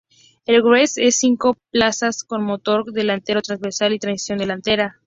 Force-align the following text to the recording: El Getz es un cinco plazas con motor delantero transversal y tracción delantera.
El 0.47 0.63
Getz 0.63 0.97
es 0.97 1.05
un 1.17 1.19
cinco 1.19 1.57
plazas 1.69 2.23
con 2.23 2.41
motor 2.43 2.91
delantero 2.91 3.43
transversal 3.43 3.93
y 3.93 3.99
tracción 3.99 4.39
delantera. 4.39 4.95